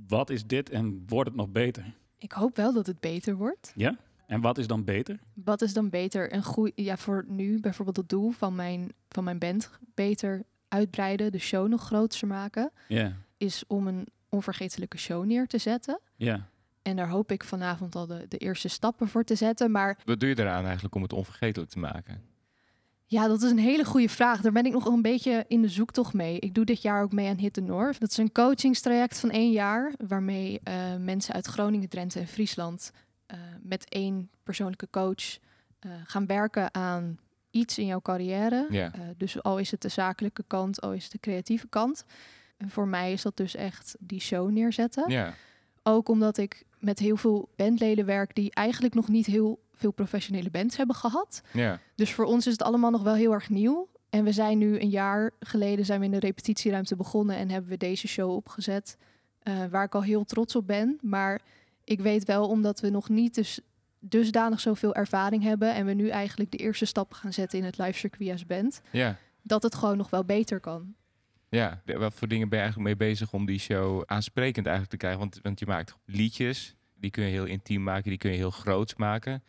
Wat 0.08 0.30
is 0.30 0.46
dit 0.46 0.70
en 0.70 1.04
wordt 1.08 1.30
het 1.30 1.38
nog 1.38 1.50
beter? 1.50 1.94
Ik 2.26 2.32
hoop 2.32 2.56
wel 2.56 2.74
dat 2.74 2.88
het 2.88 3.00
beter 3.00 3.36
wordt. 3.36 3.72
Ja? 3.76 3.98
En 4.28 4.42
wat 4.42 4.58
is 4.58 4.68
dan 4.68 4.84
beter? 4.84 5.20
Wat 5.34 5.62
is 5.62 5.74
dan 5.74 5.90
beter? 5.90 6.34
Een 6.34 6.44
goeie, 6.44 6.72
ja, 6.76 6.98
voor 6.98 7.26
nu 7.28 7.60
bijvoorbeeld 7.60 7.98
het 7.98 8.10
doel 8.10 8.32
van 8.32 8.56
mijn, 8.56 8.92
van 9.10 9.24
mijn 9.24 9.40
band 9.40 9.70
beter 9.94 10.44
uitbreiden, 10.68 11.32
de 11.32 11.38
show 11.40 11.68
nog 11.68 11.82
groter 11.84 12.28
maken, 12.28 12.72
Ja. 12.88 13.14
is 13.38 13.64
om 13.68 13.88
een 13.88 14.08
onvergetelijke 14.30 14.98
show 14.98 15.26
neer 15.26 15.48
te 15.48 15.58
zetten. 15.58 16.00
Ja. 16.16 16.48
En 16.82 16.96
daar 16.96 17.10
hoop 17.10 17.32
ik 17.32 17.44
vanavond 17.44 17.96
al 17.96 18.06
de, 18.08 18.26
de 18.28 18.38
eerste 18.38 18.68
stappen 18.68 19.08
voor 19.08 19.24
te 19.24 19.36
zetten. 19.36 19.72
Maar 19.72 19.98
Wat 20.06 20.20
doe 20.20 20.30
je 20.30 20.40
eraan 20.40 20.64
eigenlijk 20.66 20.96
om 20.96 21.02
het 21.02 21.14
onvergetelijk 21.14 21.72
te 21.72 21.80
maken? 21.80 22.22
Ja, 23.08 23.28
dat 23.28 23.42
is 23.42 23.52
een 23.52 23.58
hele 23.58 23.86
goede 23.86 24.10
vraag. 24.10 24.42
Daar 24.42 24.52
ben 24.52 24.66
ik 24.66 24.74
nog 24.74 24.86
een 24.86 25.02
beetje 25.02 25.46
in 25.48 25.62
de 25.62 25.70
zoektocht 25.70 26.14
mee. 26.14 26.40
Ik 26.40 26.54
doe 26.54 26.66
dit 26.66 26.82
jaar 26.82 27.04
ook 27.04 27.12
mee 27.12 27.30
aan 27.30 27.38
Hit 27.38 27.54
the 27.54 27.62
North. 27.62 28.00
Dat 28.00 28.10
is 28.10 28.18
een 28.18 28.32
coachingstraject 28.32 29.20
van 29.20 29.30
één 29.30 29.52
jaar, 29.52 29.94
waarmee 30.08 30.60
eh, 30.64 30.96
mensen 31.00 31.34
uit 31.34 31.46
Groningen, 31.46 31.90
Drenthe 31.90 32.20
en 32.20 32.28
Friesland 32.28 32.92
eh, 33.26 33.40
met 33.62 33.90
één 33.90 34.30
persoonlijke 34.44 34.88
coach 34.90 35.38
eh, 35.80 35.92
gaan 36.06 36.26
werken 36.26 36.74
aan 36.74 37.20
iets 37.52 37.78
in 37.78 37.86
jouw 37.86 38.02
carrière. 38.02 38.68
Ja. 38.70 38.92
Dus 39.18 39.44
al 39.44 39.58
is 39.58 39.72
het 39.72 39.82
de 39.82 39.90
zakelijke 39.90 40.44
kant, 40.48 40.82
al 40.82 40.94
is 40.94 41.04
het 41.04 41.12
de 41.12 41.20
creatieve 41.20 41.68
kant. 41.68 42.06
En 42.58 42.70
voor 42.70 42.88
mij 42.88 43.12
is 43.12 43.22
dat 43.22 43.38
dus 43.38 43.56
echt 43.56 43.96
die 44.00 44.22
show 44.22 44.50
neerzetten. 44.50 45.12
Ja. 45.12 45.34
Ook 45.84 46.10
omdat 46.10 46.38
ik 46.38 46.64
met 46.80 47.00
heel 47.00 47.18
veel 47.18 47.50
bandleden 47.56 48.06
werk 48.06 48.36
die 48.36 48.54
eigenlijk 48.54 48.94
nog 48.94 49.08
niet 49.08 49.26
heel 49.26 49.60
veel 49.78 49.92
professionele 49.92 50.50
bands 50.50 50.78
hebben 50.78 50.96
gehad. 50.96 51.42
Ja. 51.54 51.80
Dus 51.96 52.14
voor 52.14 52.26
ons 52.26 52.46
is 52.46 52.52
het 52.52 52.62
allemaal 52.62 52.92
nog 52.92 53.02
wel 53.04 53.14
heel 53.16 53.32
erg 53.34 53.50
nieuw. 53.50 53.90
En 54.10 54.24
we 54.24 54.32
zijn 54.32 54.58
nu 54.58 54.80
een 54.80 54.90
jaar 54.90 55.32
geleden 55.40 55.86
zijn 55.86 56.00
we 56.00 56.06
in 56.06 56.12
de 56.12 56.20
repetitieruimte 56.20 56.96
begonnen 56.96 57.36
en 57.38 57.50
hebben 57.50 57.70
we 57.70 57.78
deze 57.78 58.08
show 58.08 58.32
opgezet. 58.32 58.98
eh, 59.40 59.66
waar 59.72 59.84
ik 59.84 59.96
al 59.96 60.04
heel 60.04 60.24
trots 60.26 60.56
op 60.56 60.68
ben. 60.68 60.98
Maar 61.02 61.42
ik 61.84 62.00
weet 62.00 62.24
wel, 62.26 62.48
omdat 62.50 62.80
we 62.80 62.90
nog 62.90 63.10
niet 63.10 63.36
dus 63.36 63.60
dusdanig 64.00 64.60
zoveel 64.60 64.96
ervaring 64.96 65.44
hebben 65.44 65.74
en 65.74 65.86
we 65.86 65.94
nu 65.94 66.10
eigenlijk 66.10 66.52
de 66.52 66.58
eerste 66.58 66.86
stappen 66.86 67.18
gaan 67.18 67.34
zetten 67.34 67.60
in 67.60 67.66
het 67.66 67.78
live 67.78 67.98
circuit 67.98 68.32
als 68.32 68.46
band, 68.46 68.82
Ja. 68.92 69.18
dat 69.42 69.64
het 69.64 69.76
gewoon 69.76 69.98
nog 69.98 70.10
wel 70.10 70.24
beter 70.26 70.60
kan. 70.60 70.96
Ja. 71.50 71.82
Wat 71.86 72.14
voor 72.14 72.28
dingen 72.28 72.50
ben 72.50 72.58
je 72.60 72.64
eigenlijk 72.66 72.98
mee 73.00 73.10
bezig 73.10 73.34
om 73.34 73.46
die 73.46 73.60
show 73.60 74.04
aansprekend 74.06 74.66
eigenlijk 74.66 74.90
te 74.90 74.98
krijgen? 74.98 75.20
Want, 75.20 75.40
want 75.42 75.60
je 75.60 75.66
maakt 75.66 75.96
liedjes, 76.06 76.76
die 76.96 77.12
kun 77.12 77.24
je 77.24 77.30
heel 77.30 77.46
intiem 77.46 77.84
maken, 77.84 78.10
die 78.10 78.18
kun 78.18 78.32
je 78.32 78.38
heel 78.38 78.52
groots 78.52 78.96
maken. 78.96 79.44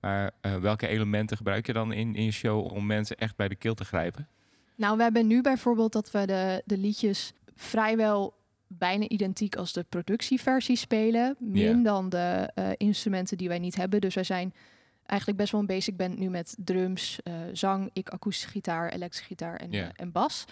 Maar 0.00 0.30
eh, 0.40 0.56
welke 0.56 0.86
elementen 0.86 1.36
gebruik 1.36 1.66
je 1.66 1.72
dan 1.72 1.92
in, 1.92 2.14
in 2.14 2.24
je 2.24 2.30
show 2.30 2.72
om 2.72 2.86
mensen 2.86 3.16
echt 3.16 3.36
bij 3.36 3.48
de 3.48 3.56
keel 3.56 3.74
te 3.74 3.84
grijpen? 3.84 4.28
Nou, 4.74 4.96
we 4.96 5.02
hebben 5.02 5.26
nu 5.26 5.40
bijvoorbeeld 5.40 5.92
dat 5.92 6.10
we 6.10 6.26
de, 6.26 6.62
de 6.64 6.78
liedjes 6.78 7.32
vrijwel 7.54 8.34
bijna 8.66 9.08
identiek 9.08 9.56
als 9.56 9.72
de 9.72 9.84
productieversie 9.88 10.76
spelen. 10.76 11.36
Min 11.38 11.82
dan 11.82 12.08
de 12.08 12.50
eh, 12.54 12.68
instrumenten 12.76 13.36
die 13.36 13.48
wij 13.48 13.58
niet 13.58 13.76
hebben. 13.76 14.00
Dus 14.00 14.14
wij 14.14 14.24
zijn 14.24 14.54
eigenlijk 15.06 15.38
best 15.38 15.52
wel 15.52 15.60
een 15.60 15.66
basic 15.66 15.96
band 15.96 16.18
nu 16.18 16.28
met 16.30 16.56
drums, 16.58 17.18
eh, 17.22 17.34
zang, 17.52 17.90
ik 17.92 18.08
akoestische 18.08 18.50
gitaar, 18.50 18.92
elektrische 18.92 19.26
gitaar 19.26 19.56
en, 19.56 19.94
en 19.94 20.12
bas. 20.12 20.44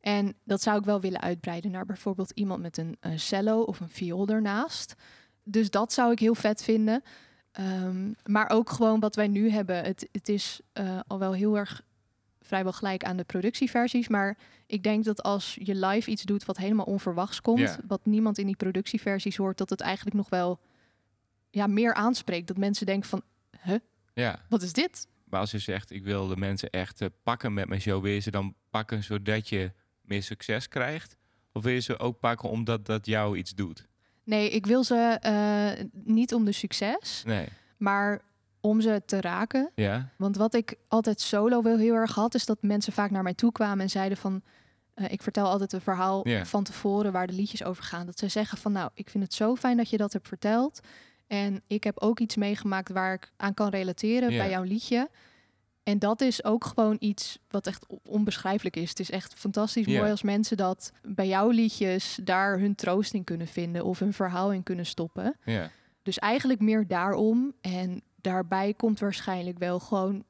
En 0.00 0.34
dat 0.44 0.62
zou 0.62 0.78
ik 0.78 0.84
wel 0.84 1.00
willen 1.00 1.20
uitbreiden 1.20 1.70
naar 1.70 1.86
bijvoorbeeld 1.86 2.30
iemand 2.30 2.62
met 2.62 2.76
een 2.76 2.96
eh, 3.00 3.12
cello 3.16 3.62
of 3.62 3.80
een 3.80 3.88
viool 3.88 4.28
ernaast. 4.28 4.94
Dus 5.42 5.70
dat 5.70 5.92
zou 5.92 6.12
ik 6.12 6.18
heel 6.18 6.34
vet 6.34 6.62
vinden. 6.62 7.02
Ehm, 7.54 8.12
maar 8.24 8.50
ook 8.50 8.70
gewoon 8.70 9.00
wat 9.00 9.14
wij 9.14 9.28
nu 9.28 9.50
hebben. 9.50 9.84
Het, 9.84 10.08
het 10.12 10.28
is 10.28 10.60
eh, 10.72 11.00
al 11.06 11.18
wel 11.18 11.32
heel 11.32 11.56
erg 11.56 11.82
vrijwel 12.40 12.72
gelijk 12.72 13.04
aan 13.04 13.16
de 13.16 13.24
productieversies. 13.24 14.08
Maar 14.08 14.36
ik 14.66 14.82
denk 14.82 15.04
dat 15.04 15.22
als 15.22 15.58
je 15.62 15.74
live 15.74 16.10
iets 16.10 16.22
doet 16.22 16.44
wat 16.44 16.56
helemaal 16.56 16.84
onverwachts 16.84 17.40
komt, 17.40 17.78
wat 17.86 18.06
niemand 18.06 18.38
in 18.38 18.46
die 18.46 18.56
productieversies 18.56 19.36
hoort, 19.36 19.58
dat 19.58 19.70
het 19.70 19.80
eigenlijk 19.80 20.16
nog 20.16 20.28
wel 20.28 20.60
ja, 21.50 21.66
meer 21.66 21.94
aanspreekt. 21.94 22.46
Dat 22.46 22.56
mensen 22.56 22.86
denken 22.86 23.08
van, 23.08 23.22
Ja. 24.14 24.40
wat 24.48 24.62
is 24.62 24.72
dit? 24.72 25.06
Maar 25.24 25.40
als 25.40 25.50
je 25.50 25.58
zegt, 25.58 25.90
ik 25.90 26.04
wil 26.04 26.26
de 26.26 26.36
mensen 26.36 26.70
echt 26.70 27.00
eh, 27.00 27.08
pakken 27.22 27.54
met 27.54 27.68
mijn 27.68 27.80
show, 27.80 28.02
wil 28.02 28.12
je 28.12 28.20
ze 28.20 28.30
dan 28.30 28.54
pakken 28.70 29.02
zodat 29.02 29.48
je 29.48 29.72
meer 30.00 30.22
succes 30.22 30.68
krijgt? 30.68 31.16
Of 31.52 31.62
wil 31.62 31.72
je 31.72 31.80
ze 31.80 31.98
ook 31.98 32.18
pakken 32.20 32.48
omdat 32.48 32.86
dat 32.86 33.06
jou 33.06 33.36
iets 33.36 33.54
doet? 33.54 33.86
Nee, 34.24 34.50
ik 34.50 34.66
wil 34.66 34.84
ze 34.84 35.18
eh, 35.20 35.84
niet 35.92 36.34
om 36.34 36.44
de 36.44 36.52
succes, 36.52 37.22
Nee. 37.26 37.48
maar 37.76 38.20
om 38.60 38.80
ze 38.80 39.02
te 39.06 39.20
raken. 39.20 39.70
Ja? 39.74 40.08
Want 40.16 40.36
wat 40.36 40.54
ik 40.54 40.74
altijd 40.88 41.20
solo 41.20 41.62
wel 41.62 41.78
heel 41.78 41.94
erg 41.94 42.14
had, 42.14 42.34
is 42.34 42.46
dat 42.46 42.58
mensen 42.60 42.92
vaak 42.92 43.10
naar 43.10 43.22
mij 43.22 43.34
toe 43.34 43.52
kwamen 43.52 43.80
en 43.80 43.90
zeiden 43.90 44.18
van... 44.18 44.42
eh, 44.94 45.12
ik 45.12 45.22
vertel 45.22 45.46
altijd 45.46 45.72
een 45.72 45.80
verhaal 45.80 46.24
van 46.46 46.64
tevoren 46.64 47.12
waar 47.12 47.26
de 47.26 47.32
liedjes 47.32 47.64
over 47.64 47.84
gaan. 47.84 48.06
Dat 48.06 48.18
ze 48.18 48.28
zeggen 48.28 48.58
van 48.58 48.72
nou, 48.72 48.90
ik 48.94 49.10
vind 49.10 49.24
het 49.24 49.34
zo 49.34 49.54
fijn 49.56 49.76
dat 49.76 49.90
je 49.90 49.96
dat 49.96 50.12
hebt 50.12 50.28
verteld. 50.28 50.80
En 51.26 51.62
ik 51.66 51.84
heb 51.84 51.98
ook 52.00 52.20
iets 52.20 52.36
meegemaakt 52.36 52.90
waar 52.90 53.12
ik 53.14 53.30
aan 53.36 53.54
kan 53.54 53.68
relateren 53.68 54.28
bij 54.28 54.50
jouw 54.50 54.62
liedje. 54.62 55.08
En 55.84 55.98
dat 55.98 56.20
is 56.20 56.44
ook 56.44 56.64
gewoon 56.64 56.96
iets 57.00 57.38
wat 57.48 57.66
echt 57.66 57.86
on- 57.86 58.00
onbeschrijfelijk 58.08 58.76
is. 58.76 58.88
Het 58.88 59.00
is 59.00 59.10
echt 59.10 59.34
fantastisch 59.34 59.86
mooi 59.86 60.10
als 60.10 60.22
mensen 60.22 60.56
dat 60.56 60.92
bij 61.02 61.26
jouw 61.28 61.48
liedjes 61.50 62.18
daar 62.22 62.58
hun 62.58 62.74
troost 62.74 63.14
in 63.14 63.24
kunnen 63.24 63.46
vinden 63.46 63.84
of 63.84 63.98
hun 63.98 64.12
verhaal 64.12 64.52
in 64.52 64.62
kunnen 64.62 64.86
stoppen. 64.86 65.36
Dus 66.02 66.18
eigenlijk 66.18 66.60
meer 66.60 66.86
daarom. 66.86 67.52
En 67.60 68.02
daarbij 68.20 68.74
komt 68.74 69.00
waarschijnlijk 69.00 69.58
wel 69.58 69.78
gewoon 69.80 70.24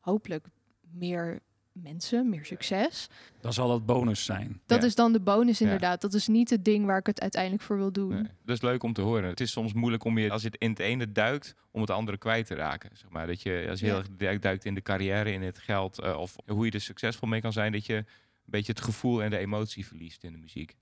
hopelijk 0.00 0.46
meer 0.90 1.40
mensen, 1.82 2.28
meer 2.28 2.44
succes. 2.44 3.08
Dan 3.40 3.52
zal 3.52 3.68
dat 3.68 3.86
bonus 3.86 4.24
zijn. 4.24 4.60
Dat 4.66 4.80
Ja. 4.80 4.86
is 4.86 4.94
dan 4.94 5.12
de 5.12 5.20
bonus 5.20 5.58
Ja. 5.58 5.64
inderdaad. 5.64 6.00
Dat 6.00 6.14
is 6.14 6.26
niet 6.28 6.50
het 6.50 6.64
ding 6.64 6.86
waar 6.86 6.98
ik 6.98 7.06
het 7.06 7.20
uiteindelijk 7.20 7.62
voor 7.62 7.76
wil 7.76 7.92
doen. 7.92 8.08
Nee, 8.08 8.22
dat 8.44 8.56
is 8.56 8.62
leuk 8.62 8.82
om 8.82 8.92
te 8.92 9.00
horen. 9.00 9.28
Het 9.28 9.40
is 9.40 9.50
soms 9.52 9.72
moeilijk 9.72 10.04
om 10.04 10.18
je, 10.18 10.30
als 10.30 10.42
je 10.42 10.48
het 10.48 10.60
in 10.60 10.70
het 10.70 10.78
ene 10.78 11.12
duikt, 11.12 11.54
om 11.70 11.80
het 11.80 11.90
andere 11.90 12.18
kwijt 12.18 12.46
te 12.46 12.54
raken. 12.54 12.90
Zeg 12.92 13.10
maar. 13.10 13.26
Dat 13.26 13.42
je, 13.42 13.66
als 13.70 13.80
je 13.80 13.86
Ja. 13.86 13.92
heel 13.92 14.00
erg 14.00 14.10
duikt- 14.16 14.42
duikt 14.42 14.64
in 14.64 14.74
de 14.74 14.82
carrière, 14.82 15.32
in 15.32 15.42
het 15.42 15.58
geld, 15.58 15.98
eh, 16.00 16.16
of 16.18 16.36
hoe 16.46 16.64
je 16.64 16.70
er 16.70 16.80
succesvol 16.80 17.28
mee 17.28 17.40
kan 17.40 17.52
zijn, 17.52 17.72
dat 17.72 17.86
je 17.86 17.94
een 17.94 18.06
beetje 18.44 18.72
het 18.72 18.80
gevoel 18.80 19.22
en 19.22 19.30
de 19.30 19.38
emotie 19.38 19.86
verliest 19.86 20.24
in 20.24 20.32
de 20.32 20.38
muziek. 20.38 20.74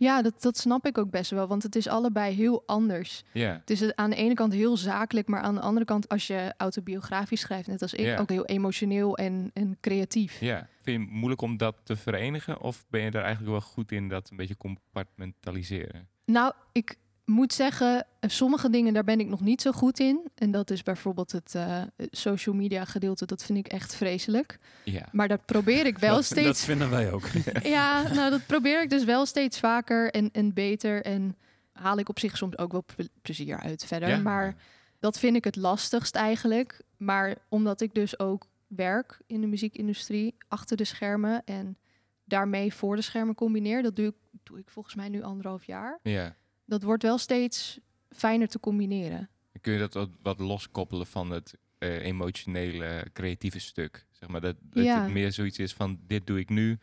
Ja, 0.00 0.22
dat, 0.22 0.42
dat 0.42 0.58
snap 0.58 0.86
ik 0.86 0.98
ook 0.98 1.10
best 1.10 1.30
wel, 1.30 1.46
want 1.46 1.62
het 1.62 1.76
is 1.76 1.88
allebei 1.88 2.34
heel 2.34 2.62
anders. 2.66 3.24
Het 3.32 3.70
is 3.70 3.94
aan 3.94 4.10
de 4.10 4.16
ene 4.16 4.34
kant 4.34 4.52
heel 4.52 4.76
zakelijk, 4.76 5.28
maar 5.28 5.40
aan 5.40 5.54
de 5.54 5.60
andere 5.60 5.84
kant, 5.84 6.08
als 6.08 6.26
je 6.26 6.54
autobiografisch 6.56 7.40
schrijft, 7.40 7.68
net 7.68 7.82
als 7.82 7.94
ik, 7.94 8.20
ook 8.20 8.28
heel 8.28 8.44
emotioneel 8.44 9.16
en, 9.16 9.50
en 9.54 9.76
creatief. 9.80 10.40
Ja. 10.40 10.68
Vind 10.82 10.98
je 10.98 11.02
het 11.06 11.12
moeilijk 11.12 11.40
om 11.40 11.56
dat 11.56 11.76
te 11.82 11.96
verenigen? 11.96 12.60
Of 12.60 12.84
ben 12.88 13.00
je 13.00 13.10
daar 13.10 13.22
eigenlijk 13.22 13.52
wel 13.52 13.60
goed 13.60 13.92
in 13.92 14.08
dat 14.08 14.30
een 14.30 14.36
beetje 14.36 14.56
compartmentaliseren? 14.56 16.08
Nou, 16.24 16.52
ik 16.72 16.96
moet 17.30 17.52
zeggen, 17.52 18.06
eh, 18.20 18.30
sommige 18.30 18.70
dingen 18.70 18.94
daar 18.94 19.04
ben 19.04 19.20
ik 19.20 19.28
nog 19.28 19.40
niet 19.40 19.62
zo 19.62 19.72
goed 19.72 19.98
in. 19.98 20.28
En 20.34 20.50
dat 20.50 20.70
is 20.70 20.82
bijvoorbeeld 20.82 21.32
het 21.32 21.54
eh, 21.54 21.82
social 22.10 22.54
media 22.54 22.84
gedeelte. 22.84 23.26
Dat 23.26 23.44
vind 23.44 23.58
ik 23.58 23.66
echt 23.68 23.94
vreselijk. 23.94 24.58
Ja. 24.84 25.08
Maar 25.12 25.28
dat 25.28 25.44
probeer 25.44 25.86
ik 25.86 25.98
wel 25.98 26.14
dat, 26.14 26.24
steeds. 26.24 26.46
Dat 26.46 26.60
vinden 26.60 26.90
wij 26.90 27.12
ook. 27.12 27.22
Ja, 27.62 28.12
nou 28.12 28.30
dat 28.30 28.46
probeer 28.46 28.82
ik 28.82 28.90
dus 28.90 29.04
wel 29.04 29.26
steeds 29.26 29.58
vaker 29.58 30.10
en, 30.10 30.30
en 30.32 30.54
beter. 30.54 31.02
En 31.02 31.36
haal 31.72 31.98
ik 31.98 32.08
op 32.08 32.18
zich 32.18 32.36
soms 32.36 32.58
ook 32.58 32.72
wel 32.72 32.84
ple- 32.96 33.08
plezier 33.22 33.60
uit 33.60 33.84
verder. 33.84 34.08
Ja? 34.08 34.18
Maar 34.18 34.54
dat 34.98 35.18
vind 35.18 35.36
ik 35.36 35.44
het 35.44 35.56
lastigst 35.56 36.14
eigenlijk. 36.14 36.82
Maar 36.96 37.36
omdat 37.48 37.80
ik 37.80 37.94
dus 37.94 38.18
ook 38.18 38.46
werk 38.66 39.20
in 39.26 39.40
de 39.40 39.46
muziekindustrie 39.46 40.34
achter 40.48 40.76
de 40.76 40.84
schermen 40.84 41.42
en 41.44 41.78
daarmee 42.24 42.74
voor 42.74 42.96
de 42.96 43.02
schermen 43.02 43.34
combineer, 43.34 43.82
dat 43.82 43.96
doe 43.96 44.06
ik, 44.06 44.14
doe 44.42 44.58
ik 44.58 44.70
volgens 44.70 44.94
mij 44.94 45.08
nu 45.08 45.22
anderhalf 45.22 45.64
jaar. 45.64 45.98
Ja. 46.02 46.36
Dat 46.70 46.82
wordt 46.82 47.02
wel 47.02 47.18
steeds 47.18 47.78
fijner 48.10 48.48
te 48.48 48.60
combineren. 48.60 49.28
Kun 49.60 49.72
je 49.72 49.78
dat 49.78 49.94
wat, 49.94 50.10
wat 50.22 50.38
loskoppelen 50.38 51.06
van 51.06 51.30
het 51.30 51.54
eh, 51.78 52.04
emotionele, 52.04 53.06
creatieve 53.12 53.58
stuk. 53.60 54.06
Zeg 54.10 54.28
maar 54.28 54.40
dat, 54.40 54.56
dat 54.62 54.84
Ja. 54.84 55.02
het 55.02 55.12
meer 55.12 55.32
zoiets 55.32 55.58
is 55.58 55.72
van 55.72 56.00
dit 56.06 56.26
doe 56.26 56.38
ik 56.38 56.48
nu, 56.48 56.78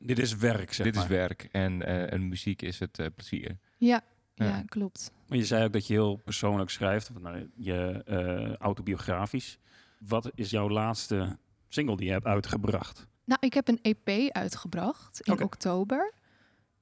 Dit 0.00 0.18
is 0.18 0.36
werk, 0.36 0.72
zeg 0.72 0.86
dit 0.86 0.94
maar. 0.94 1.04
is 1.04 1.10
werk 1.10 1.48
en, 1.52 1.82
eh, 1.82 2.12
en 2.12 2.28
muziek 2.28 2.62
is 2.62 2.78
het 2.78 2.98
eh, 2.98 3.06
plezier. 3.14 3.58
Ja, 3.76 4.00
ja. 4.34 4.44
Ja. 4.46 4.62
klopt. 4.66 5.10
Maar 5.28 5.38
je 5.38 5.44
zei 5.44 5.64
ook 5.64 5.72
dat 5.72 5.86
je 5.86 5.92
heel 5.92 6.16
persoonlijk 6.16 6.70
schrijft, 6.70 7.10
of 7.10 7.18
nou, 7.20 7.50
je 7.56 8.02
eh, 8.06 8.54
autobiografisch. 8.54 9.58
Wat 9.98 10.30
is 10.34 10.50
jouw 10.50 10.68
laatste 10.70 11.38
single 11.68 11.96
die 11.96 12.06
je 12.06 12.12
hebt 12.12 12.24
uitgebracht? 12.26 13.06
Nou, 13.24 13.40
ik 13.46 13.54
heb 13.54 13.68
een 13.68 13.78
EP 13.82 14.30
uitgebracht 14.32 15.20
in 15.20 15.42
oktober. 15.42 16.12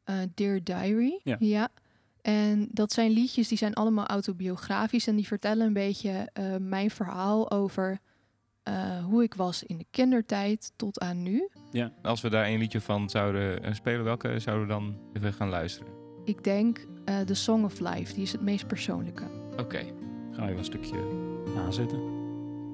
eh 0.04 0.18
Dear 0.34 0.62
Diary. 0.62 1.20
Ja. 1.38 1.68
En 2.26 2.68
dat 2.70 2.92
zijn 2.92 3.10
liedjes 3.10 3.48
die 3.48 3.58
zijn 3.58 3.74
allemaal 3.74 4.06
autobiografisch 4.06 5.06
en 5.06 5.16
die 5.16 5.26
vertellen 5.26 5.66
een 5.66 5.72
beetje 5.72 6.30
eh, 6.32 6.44
mijn 6.60 6.90
verhaal 6.90 7.50
over 7.50 7.98
eh, 8.62 9.04
hoe 9.04 9.22
ik 9.22 9.34
was 9.34 9.62
in 9.62 9.78
de 9.78 9.86
kindertijd 9.90 10.72
tot 10.76 11.00
aan 11.00 11.22
nu. 11.22 11.48
Als 12.02 12.20
we 12.20 12.30
daar 12.30 12.46
een 12.46 12.58
liedje 12.58 12.80
van 12.80 13.10
zouden 13.10 13.62
eh, 13.62 13.74
spelen, 13.74 14.04
welke 14.04 14.38
zouden 14.38 14.66
we 14.66 14.72
dan 14.72 14.96
even 15.12 15.32
gaan 15.32 15.48
luisteren? 15.48 15.92
Ik 16.24 16.44
denk 16.44 16.86
eh 17.04 17.20
The 17.20 17.34
Song 17.34 17.64
of 17.64 17.80
Life, 17.80 18.14
die 18.14 18.22
is 18.22 18.32
het 18.32 18.40
meest 18.40 18.66
persoonlijke. 18.66 19.24
Oké. 19.56 19.84
Ga 20.32 20.42
je 20.42 20.48
wel 20.48 20.58
een 20.58 20.64
stukje 20.64 20.98
aanzetten? 21.56 22.00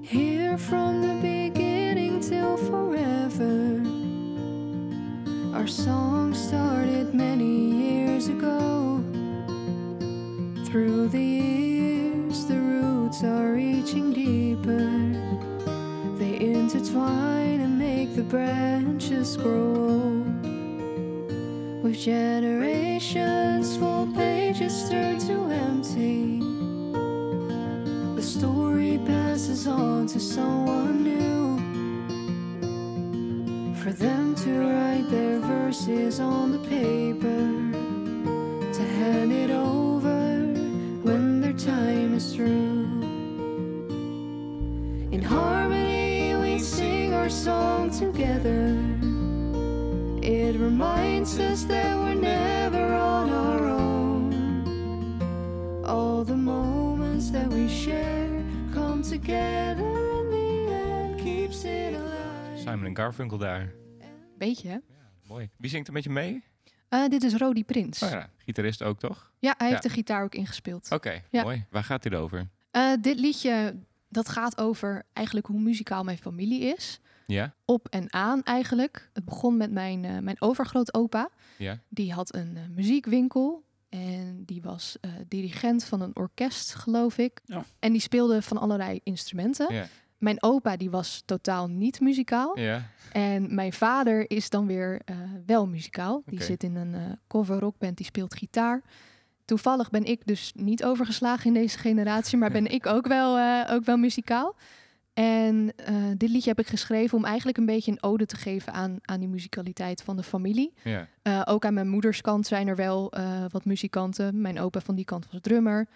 Here 0.02 0.58
from 0.58 1.00
the 1.00 1.18
beginning 1.20 2.22
till 2.22 2.56
forever. 2.56 3.80
Our 5.52 5.68
song 5.68 6.34
started 6.34 7.12
many 7.12 7.84
years 7.84 8.28
ago. 8.28 8.91
Through 10.72 11.08
the 11.08 11.20
years, 11.20 12.46
the 12.46 12.56
roots 12.56 13.22
are 13.22 13.52
reaching 13.52 14.10
deeper. 14.14 14.88
They 16.16 16.40
intertwine 16.40 17.60
and 17.60 17.78
make 17.78 18.16
the 18.16 18.22
branches 18.22 19.36
grow. 19.36 20.24
With 21.82 21.98
generations, 21.98 23.76
full 23.76 24.06
pages 24.14 24.88
turn 24.88 25.18
to 25.26 25.50
empty. 25.50 26.38
The 28.16 28.22
story 28.22 28.98
passes 29.04 29.66
on 29.66 30.06
to 30.06 30.18
someone 30.18 31.04
new. 31.04 31.58
For 33.82 33.92
them 33.92 34.34
to 34.36 34.50
write 34.60 35.10
their 35.10 35.38
verses 35.40 36.18
on 36.18 36.52
the 36.52 36.60
paper, 36.66 36.91
together. 48.22 48.74
It 50.20 50.56
reminds 50.56 51.38
us 51.38 51.66
that 51.66 51.96
we're 51.96 52.20
never 52.20 52.94
on 52.94 53.30
our 53.30 53.66
own. 53.80 54.32
All 55.84 56.24
the 56.24 56.34
moments 56.36 57.30
that 57.30 57.46
we 57.52 57.68
share 57.68 58.42
come 58.72 59.02
together 59.02 59.90
in 60.20 60.30
the 60.30 60.72
end 60.72 61.20
keeps 61.22 61.64
it 61.64 61.94
alive. 61.94 62.58
Simon 62.58 62.86
en 62.86 62.96
Garfunkel 62.96 63.38
daar. 63.38 63.72
Beetje, 64.38 64.68
hè? 64.68 64.76
Mooi. 65.28 65.50
Wie 65.56 65.70
zingt 65.70 65.86
er 65.86 65.92
met 65.92 66.04
je 66.04 66.10
mee? 66.10 66.44
Eh, 66.88 67.08
dit 67.08 67.22
is 67.22 67.34
Rodi 67.34 67.64
Prins. 67.64 68.02
Oh 68.02 68.10
ja, 68.10 68.28
gitarist 68.36 68.82
ook 68.82 68.98
toch? 68.98 69.32
Ja, 69.38 69.54
hij 69.58 69.68
heeft 69.68 69.82
Ja. 69.82 69.88
de 69.88 69.94
gitaar 69.94 70.22
ook 70.24 70.34
ingespeeld. 70.34 70.90
Oké, 70.90 71.22
Ja. 71.30 71.42
mooi. 71.42 71.64
Waar 71.70 71.84
gaat 71.84 72.02
dit 72.02 72.14
over? 72.14 72.48
Eh, 72.70 72.92
dit 73.00 73.18
liedje, 73.20 73.76
dat 74.08 74.28
gaat 74.28 74.58
over 74.58 75.02
eigenlijk 75.12 75.46
hoe 75.46 75.60
muzikaal 75.60 76.04
mijn 76.04 76.18
familie 76.18 76.60
is. 76.60 77.00
Ja? 77.32 77.54
Op 77.64 77.88
en 77.88 78.12
aan 78.12 78.42
eigenlijk. 78.42 79.10
Het 79.12 79.24
begon 79.24 79.56
met 79.56 79.70
mijn, 79.70 80.04
eh, 80.04 80.18
mijn 80.18 80.40
overgrootopa. 80.40 81.28
Ja? 81.58 81.78
Die 81.88 82.12
had 82.12 82.34
een 82.34 82.56
eh, 82.56 82.62
muziekwinkel. 82.70 83.64
En 83.88 84.42
die 84.46 84.62
was 84.62 84.96
eh, 85.00 85.10
dirigent 85.28 85.84
van 85.84 86.00
een 86.00 86.16
orkest, 86.16 86.74
geloof 86.74 87.18
ik. 87.18 87.40
Ja. 87.44 87.64
En 87.78 87.92
die 87.92 88.00
speelde 88.00 88.42
van 88.42 88.58
allerlei 88.58 89.00
instrumenten. 89.02 89.74
Ja? 89.74 89.86
Mijn 90.22 90.42
opa 90.42 90.76
die 90.76 90.90
was 90.90 91.22
totaal 91.24 91.68
niet 91.68 92.00
muzikaal. 92.00 92.58
Ja? 92.58 92.90
En 93.12 93.54
mijn 93.54 93.72
vader 93.72 94.30
is 94.30 94.50
dan 94.50 94.66
weer 94.66 95.00
eh, 95.04 95.16
wel 95.46 95.66
muzikaal. 95.66 96.22
Die 96.26 96.42
zit 96.42 96.62
in 96.62 96.76
een 96.76 96.94
eh, 96.94 97.00
cover 97.28 97.58
rockband, 97.58 97.96
die 97.96 98.06
speelt 98.06 98.34
gitaar. 98.34 98.82
Toevallig 99.44 99.90
ben 99.90 100.04
ik 100.04 100.26
dus 100.26 100.52
niet 100.54 100.84
overgeslagen 100.84 101.46
in 101.46 101.52
deze 101.52 101.78
generatie, 101.78 102.38
maar 102.38 102.50
ben 102.60 102.66
ik 102.66 102.86
ook 102.86 103.06
wel, 103.06 103.38
eh, 103.38 103.74
ook 103.74 103.84
wel 103.84 103.96
muzikaal. 103.96 104.56
En 105.14 105.72
eh, 105.76 105.94
dit 106.16 106.30
liedje 106.30 106.48
heb 106.48 106.58
ik 106.58 106.66
geschreven 106.66 107.18
om 107.18 107.24
eigenlijk 107.24 107.58
een 107.58 107.66
beetje 107.66 107.90
een 107.90 108.02
ode 108.02 108.26
te 108.26 108.36
geven 108.36 108.72
aan, 108.72 108.98
aan 109.02 109.20
die 109.20 109.28
muzikaliteit 109.28 110.02
van 110.02 110.16
de 110.16 110.22
familie. 110.22 110.72
Ja? 110.84 111.08
Eh, 111.22 111.42
ook 111.44 111.64
aan 111.64 111.74
mijn 111.74 111.88
moeders 111.88 112.20
kant 112.20 112.46
zijn 112.46 112.68
er 112.68 112.76
wel 112.76 113.12
eh, 113.12 113.44
wat 113.48 113.64
muzikanten. 113.64 114.40
Mijn 114.40 114.60
opa 114.60 114.80
van 114.80 114.94
die 114.94 115.04
kant 115.04 115.30
was 115.30 115.40
drummer. 115.40 115.88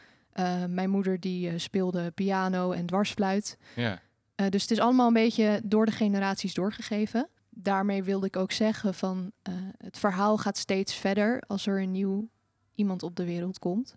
Mijn 0.69 0.91
moeder 0.91 1.21
die 1.21 1.59
speelde 1.59 2.11
piano 2.11 2.73
en 2.73 2.87
dwarsfluit. 2.87 3.59
Ja? 3.77 4.01
Dus 4.49 4.63
het 4.63 4.71
is 4.71 4.79
allemaal 4.79 5.07
een 5.07 5.13
beetje 5.13 5.61
door 5.65 5.87
de 5.87 5.93
generaties 5.93 6.55
doorgegeven. 6.55 7.29
Daarmee 7.51 8.03
wilde 8.03 8.27
ik 8.27 8.37
ook 8.37 8.53
zeggen 8.53 8.95
van 8.95 9.33
het 9.79 9.99
verhaal 9.99 10.39
gaat 10.39 10.57
steeds 10.57 10.95
verder 10.95 11.43
als 11.47 11.67
er 11.67 11.83
een 11.83 11.91
nieuw 11.91 12.29
iemand 12.75 13.03
op 13.03 13.17
de 13.17 13.25
wereld 13.25 13.59
komt. 13.59 13.97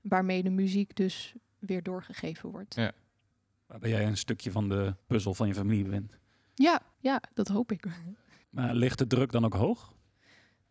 Waarmee 0.00 0.42
de 0.42 0.50
muziek 0.50 0.96
dus 0.96 1.34
weer 1.58 1.82
doorgegeven 1.82 2.50
wordt. 2.50 2.74
Ja. 2.74 2.92
Waarbij 3.70 3.90
jij 3.90 4.06
een 4.06 4.16
stukje 4.16 4.50
van 4.50 4.68
de 4.68 4.94
puzzel 5.06 5.34
van 5.34 5.48
je 5.48 5.54
familie 5.54 5.88
bent. 5.88 6.18
Ja, 6.54 6.80
ja, 7.00 7.22
dat 7.34 7.48
hoop 7.48 7.72
ik. 7.72 7.84
Maar 8.50 8.74
ligt 8.74 8.98
de 8.98 9.06
druk 9.06 9.32
dan 9.32 9.44
ook 9.44 9.54
hoog? 9.54 9.92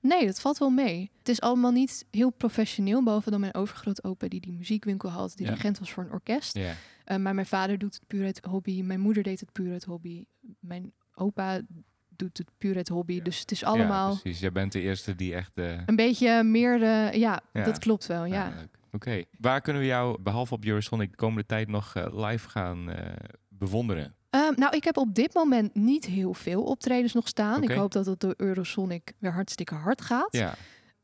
Nee, 0.02 0.26
dat 0.26 0.42
valt 0.42 0.58
wel 0.58 0.70
mee. 0.70 1.12
Het 1.18 1.30
is 1.30 1.42
allemaal 1.42 1.72
niet 1.72 2.06
heel 2.12 2.30
professioneel, 2.30 3.04
behalve 3.04 3.30
dan 3.30 3.40
mijn 3.40 3.54
overgrootopa 3.56 4.28
die 4.28 4.40
die 4.40 4.52
muziekwinkel 4.54 5.10
had, 5.10 5.32
die 5.36 5.46
Ja. 5.46 5.52
dirigent 5.52 5.80
was 5.80 5.92
voor 5.92 6.04
een 6.04 6.12
orkest. 6.12 6.54
Ja? 6.58 6.74
Eh, 7.04 7.18
maar 7.18 7.34
mijn 7.36 7.48
vader 7.48 7.78
doet 7.78 7.94
het 7.94 8.08
puur 8.08 8.26
uit 8.26 8.40
hobby. 8.50 8.82
Mijn 8.82 9.00
moeder 9.00 9.24
deed 9.24 9.40
het 9.40 9.52
puur 9.52 9.72
uit 9.72 9.84
hobby. 9.84 10.26
Mijn 10.60 10.94
opa 11.14 11.62
doet 12.10 12.38
het 12.38 12.50
puur 12.58 12.76
uit 12.76 12.88
hobby. 12.88 13.14
Ja. 13.14 13.24
Dus 13.24 13.40
het 13.40 13.52
is 13.52 13.60
Ja, 13.60 13.68
allemaal 13.68 14.18
precies. 14.20 14.40
Jij 14.40 14.52
bent 14.52 14.72
de 14.72 14.82
eerste 14.82 15.16
die 15.16 15.34
echt... 15.34 15.58
eh, 15.58 15.82
een 15.86 15.96
beetje 15.96 16.44
meer... 16.44 16.80
de 16.80 17.10
ja, 17.20 17.42
Ja. 17.54 17.64
dat 17.64 17.78
klopt 17.80 18.06
wel, 18.06 18.26
ja. 18.26 18.54
Leuk. 18.56 18.78
Oké. 18.92 19.24
Waar 19.40 19.62
kunnen 19.62 19.82
we 19.82 19.88
jou, 19.88 20.22
behalve 20.22 20.54
op 20.54 20.66
Eurosonic, 20.66 21.10
de 21.10 21.16
komende 21.16 21.46
tijd 21.46 21.68
nog 21.68 21.96
eh, 21.96 22.28
live 22.28 22.50
gaan 22.50 22.92
eh, 22.92 23.14
bewonderen? 23.48 24.16
Ehm, 24.30 24.54
nou, 24.56 24.76
ik 24.76 24.84
heb 24.84 24.98
op 24.98 25.16
dit 25.16 25.34
moment 25.34 25.76
niet 25.76 26.06
heel 26.06 26.34
veel 26.34 26.64
optredens 26.64 27.14
nog 27.14 27.28
staan. 27.28 27.64
Ik 27.64 27.72
hoop 27.72 27.92
dat 27.92 28.06
het 28.06 28.20
door 28.20 28.34
Eurosonic 28.38 29.14
weer 29.20 29.34
hartstikke 29.34 29.76
hard 29.76 30.02
gaat. 30.02 30.28
Ja. 30.32 30.54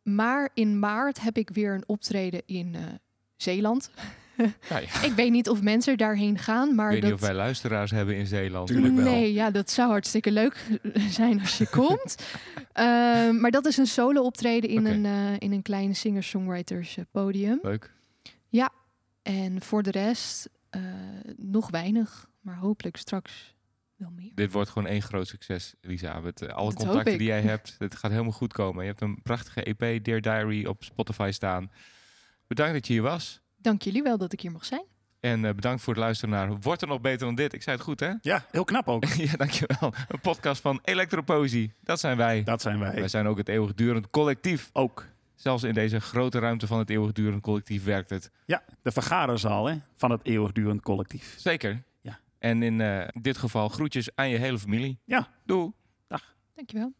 Maar 0.01 0.50
in 0.54 0.80
maart 0.80 1.22
heb 1.22 1.38
ik 1.38 1.50
weer 1.50 1.74
een 1.74 1.84
optreden 1.88 2.42
in 2.46 2.75
eh, 2.75 2.82
Zeeland. 3.36 3.89
ja, 4.70 4.77
ja. 4.77 5.01
Ik 5.01 5.12
weet 5.15 5.32
niet 5.32 5.50
of 5.50 5.62
mensen 5.62 5.98
daarheen 5.98 6.38
gaan, 6.38 6.75
maar 6.75 6.86
Ik 6.86 6.92
weet 6.92 7.01
dat... 7.01 7.12
niet 7.12 7.20
of 7.20 7.27
wij 7.27 7.36
luisteraars 7.36 7.92
hebben 7.92 8.15
in 8.15 8.27
Zeeland. 8.27 8.68
Tuurlijk 8.68 8.96
wel. 8.96 9.04
Nee, 9.04 9.34
ja, 9.34 9.51
dat 9.51 9.70
zou 9.70 9.89
hartstikke 9.89 10.32
leuk 10.32 10.65
zijn 11.10 11.42
als 11.42 11.58
je 11.58 11.70
komt. 11.80 12.15
Ehm, 12.75 13.39
maar 13.39 13.51
dat 13.51 13.65
is 13.65 13.77
een 13.77 13.88
solo 13.88 14.22
optreden 14.24 14.70
in, 14.70 14.86
een, 14.86 15.05
eh, 15.05 15.39
in 15.39 15.51
een 15.51 15.62
kleine 15.62 15.94
singer-songwriters 15.94 16.98
eh, 16.98 17.03
podium. 17.12 17.60
Leuk. 17.62 17.94
En 19.22 19.62
voor 19.62 19.84
de 19.84 19.91
rest 19.91 20.50
eh, 20.70 20.82
nog 21.38 21.70
weinig, 21.70 22.29
maar 22.41 22.58
hopelijk 22.58 22.98
straks 22.98 23.55
wel 23.96 24.10
meer. 24.15 24.32
Dit 24.36 24.51
wordt 24.51 24.70
gewoon 24.70 24.88
één 24.88 25.01
groot 25.01 25.27
succes, 25.27 25.74
Elisabeth. 25.82 26.41
Eh, 26.41 26.53
Alle 26.55 26.74
Dat 26.74 26.84
contacten 26.86 27.17
die 27.17 27.27
jij 27.27 27.41
hebt, 27.41 27.75
het 27.79 27.96
gaat 27.96 28.12
helemaal 28.12 28.32
goed 28.32 28.53
komen. 28.53 28.84
Je 28.84 28.89
hebt 28.89 29.01
een 29.01 29.22
prachtige 29.22 29.63
EP, 29.63 30.03
Dear 30.03 30.22
Diary, 30.22 30.65
op 30.65 30.84
Spotify 30.84 31.29
staan. 31.34 31.72
Bedankt 32.48 32.74
dat 32.74 32.88
je 32.88 32.94
hier 32.94 33.01
was. 33.01 33.41
Dank 33.58 33.82
jullie 33.82 34.03
wel 34.03 34.17
dat 34.17 34.34
ik 34.34 34.41
hier 34.41 34.51
mag 34.51 34.65
zijn. 34.65 34.86
En 35.25 35.46
eh, 35.46 35.53
bedankt 35.53 35.82
voor 35.82 35.94
het 35.94 36.01
luisteren 36.03 36.36
naar 36.36 36.60
Wordt 36.62 36.82
er 36.82 36.88
nog 36.88 37.01
beter 37.01 37.25
dan 37.25 37.36
dit? 37.36 37.53
Ik 37.53 37.63
zei 37.63 37.75
het 37.75 37.86
goed, 37.86 38.00
hè? 38.00 38.12
Ja, 38.22 38.46
heel 38.51 38.63
knap 38.63 38.88
ook. 38.88 39.05
ja, 39.29 39.36
dankjewel. 39.38 39.94
Een 40.08 40.20
podcast 40.20 40.62
van 40.62 40.79
Electroposie. 40.84 41.74
Dat 41.84 42.00
zijn 42.00 42.17
wij. 42.17 42.44
Dat 42.44 42.62
zijn 42.62 42.79
wij. 42.79 42.94
Wij 42.94 43.08
zijn 43.08 43.27
ook 43.27 43.38
het 43.38 43.50
eeuwigdurend 43.50 44.10
collectief. 44.10 44.70
Ook. 44.74 45.05
Zelfs 45.36 45.63
in 45.63 45.74
deze 45.74 46.00
grote 46.00 46.39
ruimte 46.39 46.67
van 46.67 46.79
het 46.79 46.89
eeuwigdurend 46.89 47.41
collectief 47.41 47.84
werkt 47.84 48.10
het. 48.10 48.32
Ja, 48.46 48.63
de 48.82 48.91
vergaderzaal 48.91 49.65
hè, 49.65 49.75
van 49.96 50.12
het 50.12 50.22
eeuwigdurend 50.24 50.82
collectief. 50.82 51.36
Zeker. 51.38 51.84
Ja. 52.01 52.20
En 52.39 52.63
in 52.63 52.82
eh, 52.82 53.08
dit 53.13 53.38
geval 53.38 53.70
groetjes 53.70 54.10
aan 54.15 54.29
je 54.29 54.38
hele 54.38 54.60
familie. 54.60 54.98
Ja. 55.05 55.27
Doei. 55.46 55.72
Dankjewel. 56.55 56.94